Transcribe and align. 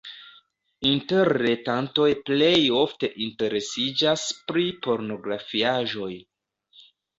Interretantoj 0.91 2.07
plej 2.29 2.63
ofte 2.79 3.11
interesiĝas 3.27 4.27
pri 4.49 4.67
pornografiaĵoj. 4.89 6.11